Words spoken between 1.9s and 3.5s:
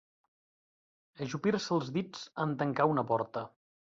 dits en tancar una porta.